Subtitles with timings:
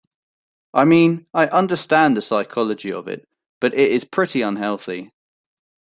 [0.73, 5.11] I mean, I understand the psychology of it, but it is pretty unhealthy.